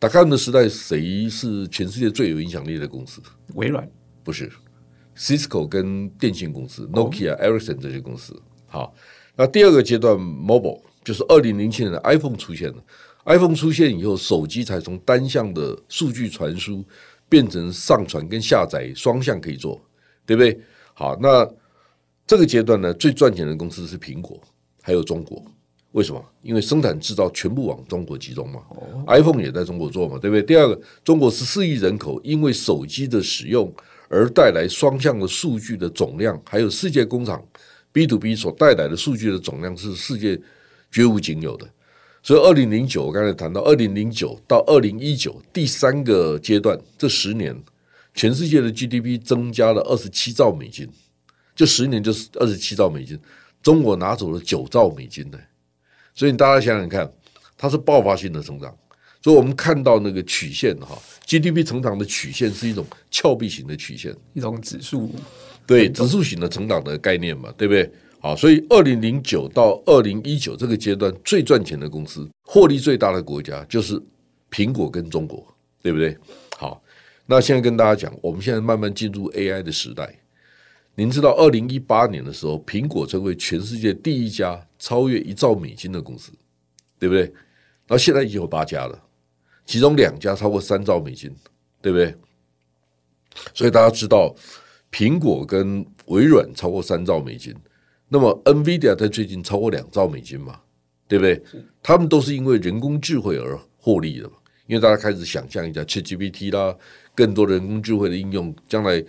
[0.00, 3.20] ，Dotcom 的时代，谁是全世界最有影响力的公司？
[3.54, 3.88] 微软
[4.24, 4.50] 不是
[5.16, 8.34] ，Cisco 跟电信公司，Nokia、Ericsson 这些公司。
[8.66, 8.94] 好。
[9.36, 12.84] 那第二个阶段，mobile 就是二零零七年的 iPhone 出现了。
[13.24, 16.84] iPhone 出现以后，手机才从单向的数据传输
[17.26, 19.80] 变成上传跟下载双向可以做，
[20.26, 20.60] 对不对？
[20.92, 21.48] 好，那
[22.26, 24.38] 这个阶段呢，最赚钱的公司是苹果，
[24.82, 25.42] 还有中国。
[25.92, 26.24] 为什么？
[26.42, 28.60] 因为生产制造全部往中国集中嘛。
[29.06, 30.42] iPhone 也在中国做嘛，对不对？
[30.42, 33.72] 第二个，中国十四亿人口，因为手机的使用
[34.08, 37.42] 而带来双向的数据的总量，还有世界工厂。
[37.92, 40.40] B to B 所带来的数据的总量是世界
[40.92, 41.68] 绝无仅有的，
[42.22, 47.52] 所以二零零九我刚才谈到二零零九到二零一九第三个阶段，这十年
[48.14, 50.88] 全世界的 GDP 增加了二十七兆美金，
[51.56, 53.18] 就十年就是二十七兆美金，
[53.60, 55.38] 中国拿走了九兆美金呢。
[56.20, 57.10] 所以大家想想看，
[57.56, 58.76] 它是爆发性的成长。
[59.22, 60.88] 所以我们看到那个曲线哈
[61.26, 65.10] ，GDP 成长的曲线是一种峭壁型的曲线，一种指数，
[65.66, 67.90] 对指数型的成长的概念嘛，对不对？
[68.18, 73.98] 好，所以二零零九到二零一九这个阶段最赚钱的公司，获利最大的国家就是
[74.50, 75.42] 苹果跟中国，
[75.82, 76.14] 对不对？
[76.58, 76.82] 好，
[77.24, 80.19] 那现在跟大家讲，我们现在慢慢进入 AI 的时代。
[81.00, 86.30] 您知道，二零一八年的时候，苹果成为全世界第一家超越一兆美金的公司，
[86.98, 87.22] 对不对？
[87.22, 89.02] 然后现在已经有八家了。
[89.64, 91.34] 其中两家超过三兆美金，
[91.80, 92.14] 对不对？
[93.54, 94.34] 所以大家知道，
[94.92, 97.54] 苹果跟微软超过三兆美金，
[98.10, 100.60] 那么 NVIDIA 在最近超过两兆美金嘛，
[101.08, 101.42] 对不对？
[101.82, 104.34] 他们都是因为人工智慧而获利的嘛。
[104.66, 106.76] 因为大家开始想象一下，ChatGPT 啦，
[107.14, 109.02] 更多人工智慧的应用，将来，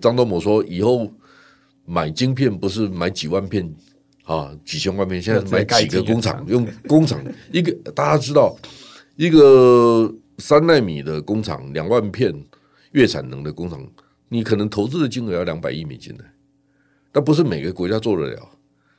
[0.00, 1.12] 张忠谋说，以后
[1.86, 3.74] 买晶片不是买几万片
[4.24, 8.54] 啊，几千万片，现在买几个工厂，用工厂一个，大家知道。
[9.14, 12.30] 一个三纳米的工厂，两万片
[12.92, 13.82] 月产能的工厂，
[14.28, 16.24] 你可能投资的金额要两百亿美金的，
[17.10, 18.48] 但不是每个国家做得了。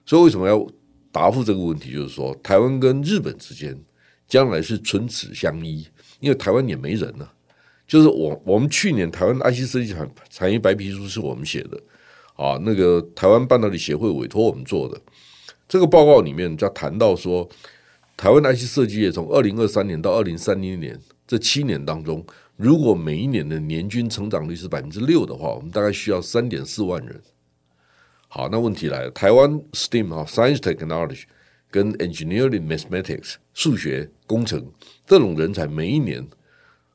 [0.08, 0.66] 所以为什么要
[1.12, 1.94] 答复这个问题？
[1.94, 3.80] 就是说，台湾跟日本之间
[4.28, 5.86] 将来是唇齿相依，
[6.20, 7.34] 因为台湾也没人了。
[7.86, 11.80] 就是我我们去年台湾 IC 设计产产业白皮书是我们写的
[12.38, 14.98] 啊，那个台湾半导体协会委托我们做的
[15.68, 17.50] 这个报告里面，就谈到说。
[18.20, 27.22] 台湾 IC 设计业从二零二三年到二零三零年这七年当中，如果每一年的年均成长率是百分之六的话，我们大概需要三点四万人。
[28.28, 31.26] 好，那问题来了，台湾 STEAM 啊，Science Technology
[31.70, 34.66] 跟 Engineering Mathematics 数学工程
[35.06, 36.28] 这种人才，每一年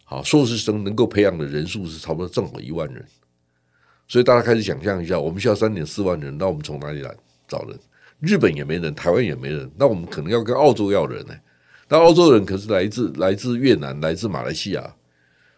[0.02, 3.06] 好硕士生能够培养的人数是差不多正好一万人。
[4.12, 7.10] 所以大家开始想象一下，我们需要三点四万人，那我们从哪里来
[7.48, 7.78] 找人？
[8.20, 11.34] 日本也没人，台湾也没人，那我们可能要跟澳洲要人呢。
[11.88, 14.94] 那澳洲人可是来自来自越南、来自马来西亚，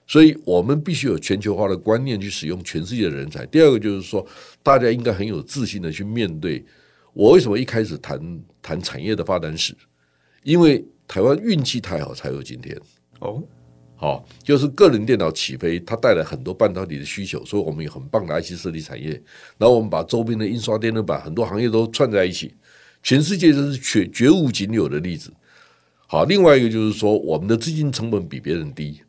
[0.07, 3.45] 所以我们必须有全球化的观念去使用全世界的人才。
[3.47, 4.25] 第二个就是说，
[4.62, 6.64] 大家应该很有自信的去面对。
[7.12, 9.75] 我为什么一开始谈谈产业的发展史？
[10.45, 12.81] 因为台湾运气太好，才有今天。
[13.19, 13.43] 哦。
[14.05, 19.12] 好，就是个人电脑起飞，它带来很多半导体的需求，所以我们有很棒的 IC 设计产业。
[19.57, 22.55] 然后我们把周边的印刷电路板很多行业都串在一起，
[23.03, 25.33] 全世界这是绝绝无仅有的例子。
[26.07, 29.01] 好，另外一个就是说，我们的资金成本比别人低。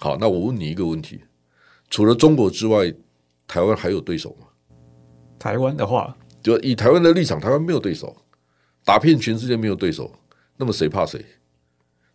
[0.00, 1.22] 好，那我问你一个问题：
[1.88, 2.92] 除了中国之外，
[3.48, 4.48] 台湾还有对手吗？
[5.38, 8.14] 台湾的话，就以台湾的立场，台湾没有对手，
[8.84, 10.12] 打遍全世界没有对手，
[10.58, 11.24] 那么谁怕谁？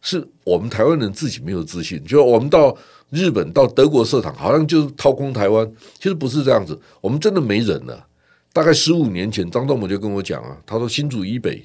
[0.01, 2.75] 是我们台湾人自己没有自信，就我们到
[3.09, 5.69] 日本、到德国设厂，好像就是掏空台湾。
[5.97, 8.07] 其实不是这样子，我们真的没人了。
[8.53, 11.63] 大概十五年前，张忠谋就跟我讲啊，他说新竹以北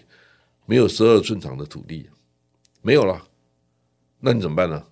[0.66, 2.08] 没有十二寸长的土地，
[2.80, 3.22] 没有了。
[4.20, 4.82] 那你怎么办呢？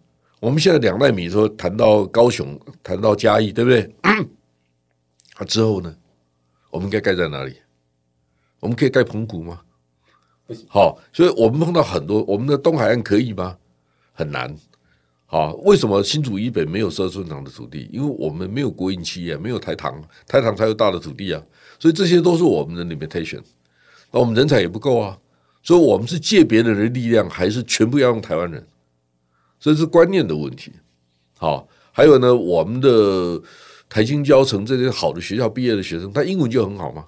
[0.40, 3.94] 我们现在两奈米说谈到高雄，谈到嘉义，对不对？
[5.35, 5.94] 啊，之后呢，
[6.70, 7.57] 我们该盖在哪里？
[8.61, 9.61] 我们可以盖澎湖吗？
[10.69, 13.57] 好，所以我们碰到很多，我们的东海岸可以吗？
[14.13, 14.55] 很难。
[15.27, 17.89] 好，为什么新竹以北没有十二寸长的土地？
[17.93, 21.41] 因为我们没有国营企业，没有台糖，台糖才有大的土地啊。
[21.79, 23.41] 所以这些都是我们的 limitation。
[24.11, 25.17] 那我们人才也不够啊。
[25.63, 28.67] 所以我们是借别人的力量，还是全部要用台湾人？
[29.61, 30.73] 这是观念的问题。
[31.39, 33.41] 好，还有呢，我们的
[33.89, 37.07] 台清交成这些好的学校毕业的学生，他英文就很好吗？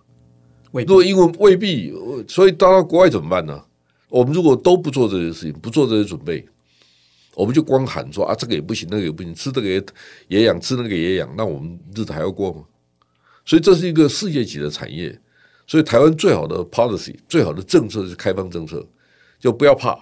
[0.72, 1.92] 如果英文未必，
[2.26, 3.62] 所以到了国外怎么办呢？
[4.08, 6.44] 我们如果都不做这些事情，不做这些准备，
[7.34, 9.82] 我们就光喊说啊，这个也不行，那个也不行，吃这个也
[10.28, 12.64] 也养，吃那个也养，那我们日子还要过吗？
[13.44, 15.18] 所以这是一个世界级的产业。
[15.66, 18.86] 所以台湾最好的 policy，最好的政策是开放政策，
[19.38, 19.98] 就不要怕。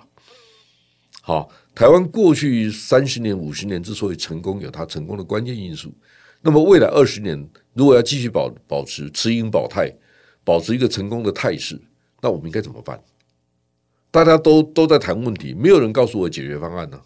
[1.21, 5.93] 好，台湾过去三十年、五十年之所以成功，有它成功的关键因素。
[6.43, 9.93] 那么未来二十年，如果要继续保保持持盈保泰。
[10.45, 11.81] 保持一个成功的态势，
[12.21, 13.01] 那我们应该怎么办？
[14.11, 17.01] 大家都都在谈问题，没有人告诉我解决方案呢，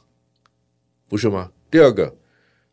[1.09, 1.51] 不是吗？
[1.71, 2.15] 第二个，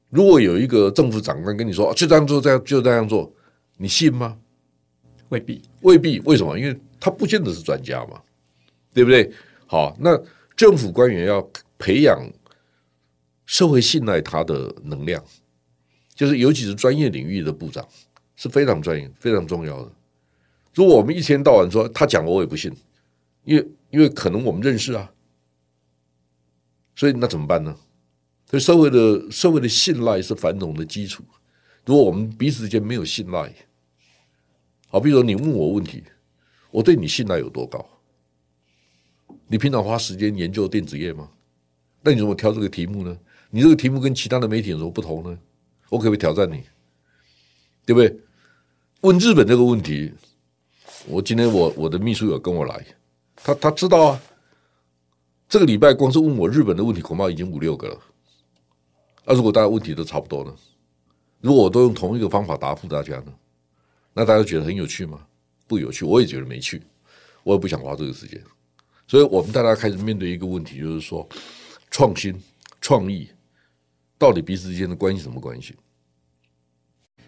[0.10, 3.30] 如果有一个政府长官跟你说就这样做，这样就这样做，
[3.78, 4.38] 你信吗？
[5.30, 6.20] 未必，未必。
[6.22, 6.58] 为什么？
[6.58, 8.22] 因为他不见得是专家嘛，
[8.94, 9.32] 对不对？
[9.66, 10.18] 好，那
[10.56, 11.46] 政府官员要
[11.78, 12.18] 培养
[13.46, 15.22] 社会信赖他的能量，
[16.14, 17.86] 就是尤其是专业领域的部长
[18.36, 19.92] 是非常专业、非常重要的。
[20.74, 22.72] 如果我们一天到晚说他讲我也不信，
[23.44, 25.12] 因为因为可能我们认识啊，
[26.96, 27.76] 所以那怎么办呢？
[28.50, 31.24] 所以社会的社会的信赖是繁荣的基础，
[31.86, 33.54] 如果我们彼此之间没有信赖，
[34.90, 36.04] 好，比如说你问我问题，
[36.70, 37.86] 我对你信赖有多高？
[39.48, 41.30] 你平常花时间研究电子业吗？
[42.02, 43.18] 那你怎么挑这个题目呢？
[43.50, 45.38] 你这个题目跟其他的媒体有什么不同呢？
[45.90, 46.64] 我可不可以挑战你？
[47.86, 48.18] 对不对？
[49.02, 50.14] 问日本这个问题，
[51.08, 52.86] 我今天我我的秘书有跟我来，
[53.36, 54.22] 他他知道啊。
[55.50, 58.00] 这个礼拜光是问我日本的问题，恐怕已经五六个了。
[59.26, 60.56] 那如果大家问题都差不多呢？
[61.42, 63.34] 如果我都用同一个方法答复大家呢？
[64.14, 65.26] 那大家觉得很有趣吗？
[65.68, 66.82] 不有趣，我也觉得没趣，
[67.44, 68.42] 我也不想花这个时间。
[69.08, 71.28] 所以我们大家开始面对一个问题，就是说，
[71.90, 72.34] 创新、
[72.80, 73.28] 创意
[74.18, 75.76] 到底彼此之间的关系什么关系？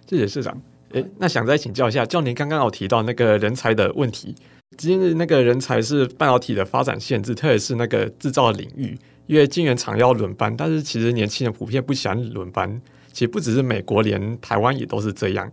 [0.07, 0.62] 谢谢市长。
[0.93, 4.36] 诶，那想再请教一下，教您刚刚有提到那个人才的问题。
[4.77, 12.82] 今日那个人才是半导体的发展限制，特别是那个制造领域，因为晶圆厂要轮班，但是其实年轻人普遍不喜欢轮班。
[13.12, 15.51] 其实不只是美国，连台湾也都是这样。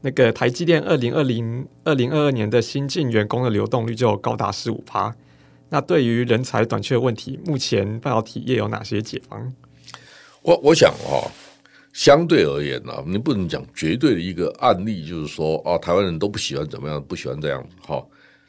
[0.00, 5.12] 那个台积电二零二零二零二二年的新进员工的流动率就高达十五趴。
[5.68, 9.52] 那对于人才短缺的问题，目前半导体业有哪些解方？
[10.42, 11.30] 我我想、哦，
[11.92, 18.04] 相对而言呢、你不能讲绝对的一个案例，就是说啊、台湾人都不喜欢怎么样，不喜欢这样子，哈、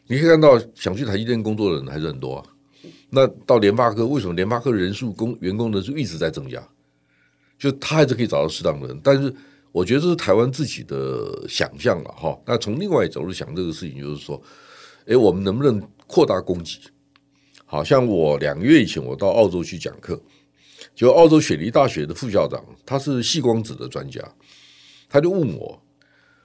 [0.07, 2.45] 你可以看到，想去台积电工作的人还是很多啊。
[3.09, 6.65] 那到联发科，为什么联发科人数工员工人数一直在增加？
[7.57, 8.99] 就他还是可以找到适当的人。
[9.03, 9.33] 但是
[9.71, 12.39] 我觉得这是台湾自己的想象了哈。
[12.45, 14.41] 那从另外一角度想这个事情，就是说，
[15.05, 16.79] 诶，我们能不能扩大供给？
[17.65, 20.19] 好像我两个月以前我到澳洲去讲课，
[21.01, 24.21] 就澳洲雪梨大学的副校长，他是细光子的专家，
[25.09, 25.81] 他就问我，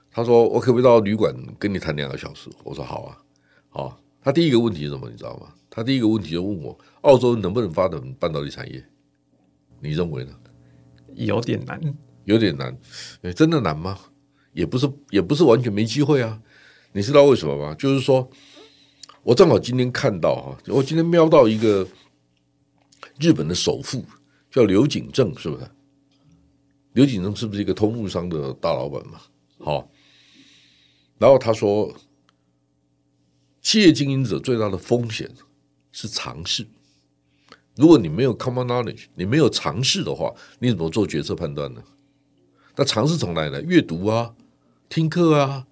[0.09, 2.49] 他说我可不可以到旅馆跟你谈两个小时？
[2.63, 3.21] 我说好啊。
[3.69, 5.07] 好，他第一个问题是什么？
[5.11, 5.53] 你知道吗？
[5.69, 8.83] 他第一个问题就问我，澳洲能不能发展半导体产业？
[9.79, 10.31] 你认为呢？
[11.13, 11.79] 有点难，
[12.23, 12.75] 有点难。
[13.21, 13.99] 诶，真的难吗？
[14.53, 16.41] 也不是，也不是完全没机会啊。
[16.93, 17.75] 你知道为什么吗？
[17.75, 18.27] 就是说，
[19.21, 21.87] 我正好今天看到哈，我今天瞄到一个
[23.19, 24.03] 日本的首富
[24.57, 25.69] 叫刘景正，是不是？
[26.93, 29.21] 刘景正是不是一个通路商的大老板嘛？
[29.59, 29.89] 好，
[31.19, 31.93] 然后他说。
[33.59, 35.29] 企业经营者最大的风险
[35.91, 36.65] 是尝试。
[37.75, 41.83] 如果你没有 common knowledge，你没有尝试的话，你怎么做决策判断呢？
[42.77, 43.59] 那尝试从哪里来？
[43.59, 44.33] 阅读啊，
[44.87, 45.67] 听课啊。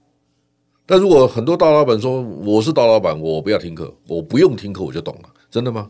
[0.85, 5.89] 但如果很多大老板说我是大老板，我不要听课，我不用听课我就懂了，真的吗？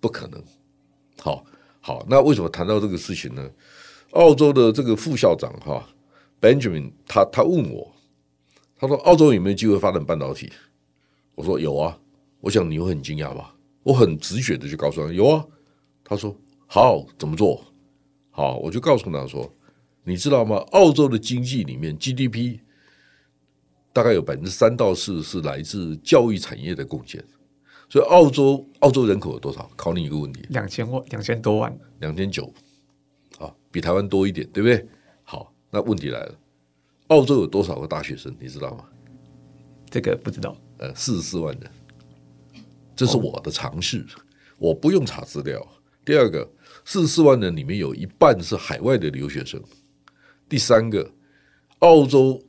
[0.00, 0.44] 不可能。
[1.18, 1.46] 好，
[1.86, 3.50] 好，那为什么谈到这个事情呢？
[4.12, 5.86] 澳洲的这个副校长哈
[6.40, 7.94] ，Benjamin，他他问我，
[8.78, 10.50] 他说澳洲有没有机会发展半导体？
[11.34, 11.98] 我说有啊，
[12.40, 13.54] 我想你会很惊讶吧？
[13.82, 15.44] 我很直觉的就告诉他有啊。
[16.02, 16.34] 他说
[16.66, 17.62] 好，怎么做？
[18.30, 19.52] 好，我就告诉他说，
[20.04, 20.56] 你知道吗？
[20.72, 22.60] 澳洲的经济里面 GDP
[23.92, 27.22] 大概有百分之三到四是来自教育产业的贡献。
[27.94, 29.70] 所以澳洲澳洲人口有多少？
[29.76, 32.52] 考你一个问题：两千万，两千多万，两千九，
[33.38, 34.84] 啊，比台湾多一点，对不对？
[35.22, 36.34] 好，那问题来了，
[37.06, 38.34] 澳洲有多少个大学生？
[38.40, 38.84] 你知道吗？
[39.88, 40.56] 这个不知道。
[40.78, 41.70] 呃，四十四万人，
[42.96, 44.04] 这是我的常识，
[44.58, 45.64] 我不用查资料。
[46.04, 46.50] 第二个，
[46.84, 49.62] 四十四万人里面有一半是海外的留学生。
[50.48, 51.12] 第三个，
[51.78, 52.42] 澳洲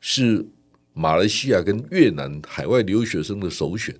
[0.00, 0.46] 是
[0.92, 3.98] 马来西亚跟越南海外留学生的首选。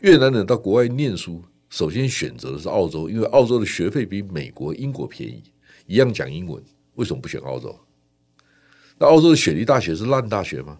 [0.00, 5.42] 越南人到国外念书，首先选择的是澳洲，因为澳洲的学费比美国、英国便宜，
[5.86, 6.62] 一样讲英文，
[6.94, 7.78] 为什么不选澳洲？
[8.98, 10.78] 那澳洲的雪梨大学是烂大学吗？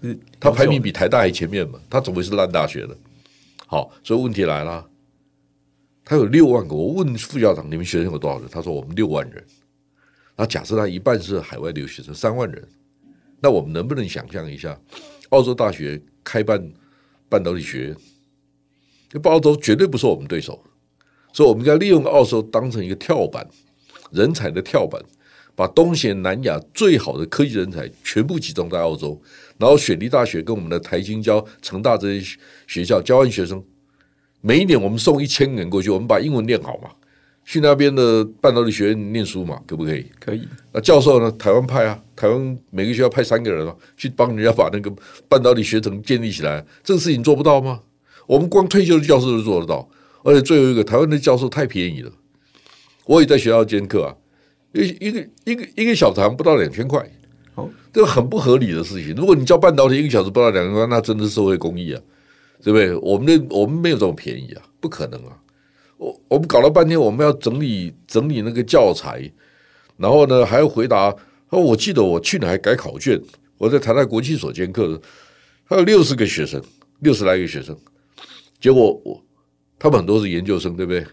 [0.00, 1.80] 嗯，它排名比台大还前面嘛？
[1.88, 2.94] 它怎么会是烂大学呢？
[3.66, 4.84] 好，所以问题来了，
[6.04, 6.74] 他有六万个。
[6.74, 9.42] 我问副校长：“你们学生有多少人？”他说：“我们六万人。”
[10.36, 12.68] 那假设他一半是海外留学生，三万人，
[13.40, 14.78] 那我们能不能想象一下，
[15.30, 16.72] 澳洲大学开办
[17.28, 17.96] 半导体学院？
[19.22, 20.62] 澳洲绝对不是我们对手，
[21.32, 23.48] 所以我们要利用澳洲当成一个跳板，
[24.10, 25.00] 人才的跳板。
[25.56, 29.22] 把东协南亚最好的科技人才全部集中在澳洲，
[29.56, 32.36] 然后雪梨大学跟我们的台清交、成大这些
[32.66, 33.62] 学校交换学生，
[34.40, 36.90] 每一年我们送一千个人过去，我们把英文练好嘛，
[37.44, 40.04] 去那边的半导体学院念书嘛，可不可以？
[40.18, 40.48] 可以。
[40.72, 41.30] 那教授呢？
[41.38, 44.92] 台湾派啊，台湾每个学校派三个人啊，去帮人家把那个
[45.28, 47.80] 半导体学程建立起来，这个事情做不到吗？
[48.26, 49.88] 我们光退休的教授都做得到，
[50.22, 52.10] 而且最后一个，台湾的教授太便宜了，
[53.06, 54.16] 我也在学校兼课啊。
[54.72, 57.08] 一一个一个一个小堂不到两千块，
[57.54, 59.14] 哦，这个很不合理的事情。
[59.14, 62.00] 如果你教半导体一个小时不到两千块，那真的是社会公益啊，
[62.62, 62.94] 对不对？
[62.96, 65.38] 我们的我们没有这么便宜啊，不可能啊！
[65.96, 69.30] 我我们搞了半天，我们要整理整理那个教材，
[69.96, 71.14] 然后呢还要回答。
[71.50, 73.20] 哦，我记得我去年还改考卷，
[73.58, 75.00] 我在台大国际所兼课的，
[75.62, 76.60] 还有六十个学生，
[76.98, 77.78] 六十来个学生，
[78.64, 79.22] 结果我
[79.78, 81.06] 他们很多是研究生，对不对？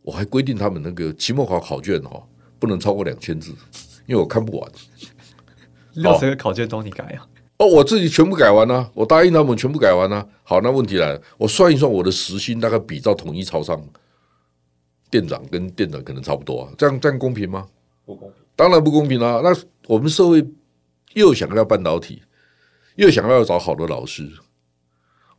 [0.00, 2.26] 我还规定他们那个期末考考卷哦，
[2.58, 3.50] 不能超过两千字，
[4.06, 4.72] 因为我看不完。
[5.92, 7.28] 六十个考卷都你改啊？
[7.58, 10.26] 哦，我自己全部改完了，我答应他们全部改完了。
[10.42, 13.86] 好，那问题来了，我算一算我的时薪大概比照统一超商，
[15.10, 17.68] 店长跟店长可能差不多啊，这样这样公平吗？
[18.06, 19.42] 不公平，当然不公平了。
[19.42, 19.54] 那
[19.86, 20.42] 我们社会
[21.12, 22.22] 又想要半导体，
[22.96, 24.26] 又想要找好的老师，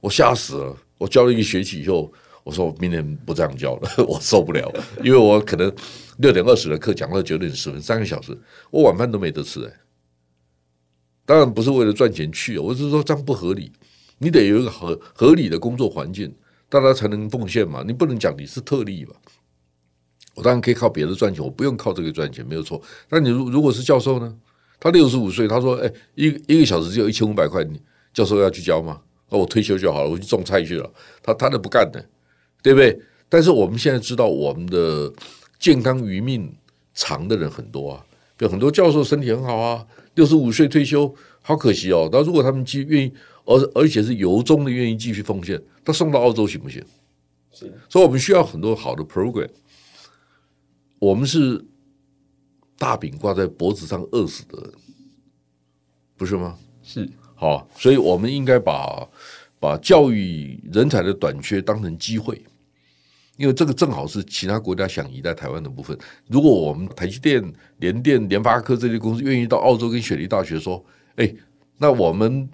[0.04, 0.78] 我吓死了。
[0.98, 2.12] 我教了一个学期以后，
[2.44, 4.70] 我说我明年不这样教了， 我受不了，
[5.02, 5.74] 因为我可能
[6.18, 8.38] 六点二十的课讲到九点十分，三个小时，
[8.70, 9.72] 我晚饭都没得吃哎。
[11.26, 13.72] 当然不是为了赚钱去，我是说这样不合理。
[14.18, 16.34] 你得有一个合合理的工作环境，
[16.68, 17.82] 大家才能奉献嘛。
[17.88, 19.16] 你不能讲你是特例吧？
[20.36, 22.82] 我当然可以靠别的赚钱，我不用靠这个赚钱，没有错。
[23.08, 24.36] 但你如如果是教授呢？
[24.80, 27.82] 他六十五岁，他说：“哎，一一个小时只有一千五百块，你
[28.14, 29.00] 教授要去教吗？
[29.34, 30.88] 那我退休就好了，我去种菜去了。”
[31.24, 32.00] 他他都不干的，
[32.62, 32.98] 对不对？
[33.28, 35.12] 但是我们现在知道，我们的
[35.58, 36.56] 健康余命
[36.94, 38.06] 长的人很多啊，
[38.38, 39.84] 有很多教授身体很好啊。
[40.14, 41.12] 六十五岁退休，
[41.42, 42.08] 好可惜哦。
[42.12, 43.12] 那如果他们继愿意，
[43.46, 46.80] 而而且是由衷的愿意继续奉献，他送到澳洲行不行？
[47.52, 47.74] 是。
[47.90, 49.50] 所以我们需要很多好的 program。
[51.00, 51.66] 我们是
[52.78, 54.72] 大饼挂在脖子上饿死的人，
[56.16, 56.56] 不是吗？
[56.84, 57.10] 是。
[57.36, 59.08] 好，所以我们应该把
[59.60, 62.42] 把教育人才的短缺当成机会。
[63.36, 65.98] 因为这个正好是其他国家想移在台湾的部分。
[66.28, 67.44] 如果我们台积电、
[67.80, 70.86] 联电、联发科这些公司愿意到澳洲跟雪梨大学说
[71.18, 71.34] ：“哎，
[71.80, 72.48] 那我们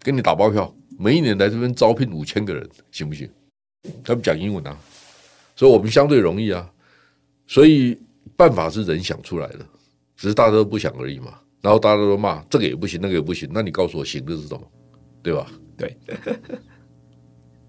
[0.00, 3.28] 给你打包票，每一年来这边招聘五千个人，行不行？”
[4.04, 4.78] 他们讲英文啊，
[5.56, 6.70] 所以我们相对容易啊。
[7.48, 7.98] 所以
[8.36, 9.66] 办法是人想出来的，
[10.16, 11.39] 只是大家都不想而已嘛。
[11.60, 13.48] 然后大家都骂这个也不行，那个也不行。
[13.52, 14.62] 那你告诉我行的是什么？
[15.22, 15.46] 对吧？
[15.76, 15.96] 对。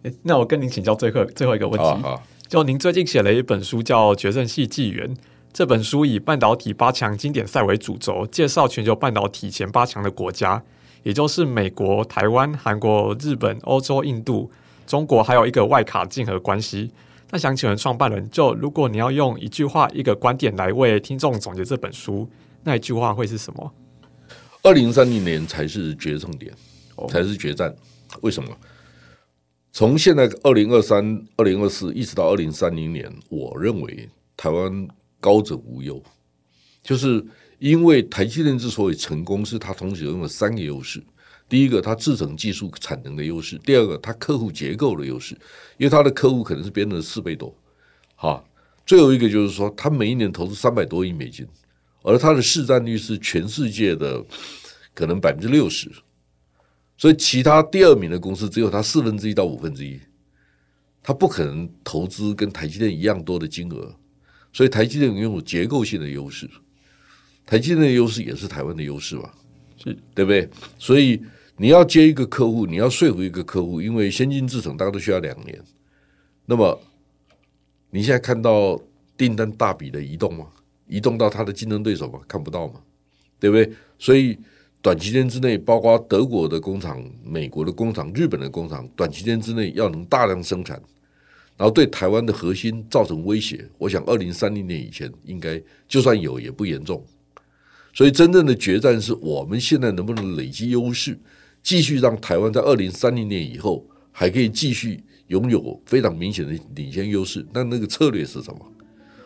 [0.24, 2.20] 那我跟您请教最后最后一个问题。
[2.48, 5.14] 就您最近写了一本书，叫《决胜系纪元》。
[5.54, 10.64] 这本书以半导体八强经典赛为主轴，介绍全球半导体前八强的国家，
[11.04, 14.50] 也就是美国、台湾、韩国、日本、欧洲、印度、
[14.88, 16.92] 中国，还有一个外卡竞合关系。
[17.30, 22.30] 那想请问创办人，就如果你要用一句话、一个观点来为听众总结这本书，
[22.64, 23.74] 那一句话会是什么？
[24.64, 26.54] 二零三零年才是决胜点，
[27.10, 27.76] 才是决战。
[28.22, 28.56] 为什么？
[29.72, 34.08] 从现在二零二三、二零二四一直到二零三零年，我认为
[34.38, 34.88] 台湾
[35.20, 36.04] 高枕无忧，
[36.84, 37.26] 就是
[37.58, 41.02] 因为台积电之所以成功，是它同时拥有三个优势：
[41.50, 45.34] 第一个，它制成技术产能的优势；第二个，它客户结构的优势，
[45.78, 47.56] 因为它的客户可能是别人的四倍多。
[48.16, 48.44] 哈，
[48.86, 51.48] 最后一个就是说，它每一年投资三百多亿美金，
[52.02, 54.24] 而它的市占率是全世界的
[54.94, 55.92] 可能百分之六十。
[56.98, 60.00] 所以，其他第二名的公司只有它四分之一到五分之一，
[61.02, 63.96] 它不可能投资跟台积电一样多的金额。
[64.54, 66.48] 所以，台积电拥有结构性的优势，
[67.46, 69.32] 台积电的优势也是台湾的优势嘛？
[69.84, 70.48] 是对不对？
[70.78, 71.20] 所以，
[71.58, 75.60] 你要接一个客户，你要说服一个客户，因为先进制程大概都需要两年。
[76.46, 76.80] 那么，
[77.90, 78.80] 你现在看到
[79.18, 80.48] 订单大笔的移动吗？
[80.92, 82.20] 移动到他的竞争对手吗？
[82.28, 82.76] 看不到吗？
[83.40, 83.68] 对不对？
[83.98, 84.38] 所以。
[84.84, 90.76] 短期间之内，包括德国的工厂、美国的工厂、日本的工厂，短期间之内要能大量生产，
[91.56, 93.64] 然后对台湾的核心造成威胁。
[93.78, 97.06] 我想，二零三零年以前，应该就算有，也不严重。
[97.94, 101.16] 所以，真正的决战是我们现在能不能累积优势，
[101.62, 107.46] 继续让台湾在二零三零年以后还可以继续拥有非常明显的领先优势。
[107.54, 108.74] 那那个策略是什么？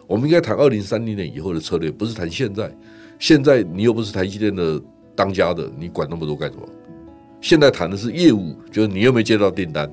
[0.08, 2.72] 我们应该谈二零三零年以后的策略，不是谈现在。
[3.20, 4.82] 现在你又不是台积电的。
[5.18, 6.68] 当家的，你管那么多干什么？
[7.40, 9.90] 现在谈的是业务，就是你有没有接到订单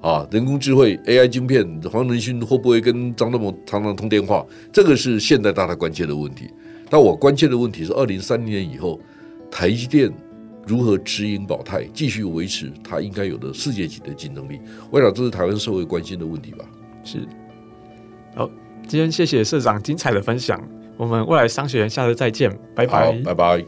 [0.00, 0.24] 啊？
[0.30, 4.46] 人工智慧 AI 晶片，黄仁勋会不会跟张忠谋常常通电话？
[4.72, 6.48] 这个是现在大家关切的问题。
[6.88, 9.00] 但我关切的问题是，二零三零年以后，
[9.50, 10.08] 台积电
[10.68, 14.60] 如何持盈保泰，继续维持它应该有的世界级的竞争力？
[14.88, 16.64] 我想这是台湾社会关心的问题吧。
[17.02, 17.26] 是。
[18.36, 18.48] 好，
[18.90, 20.60] 今天谢谢社长精彩的分享。
[20.96, 23.64] 我们未来商学院下次再见，拜拜，拜拜。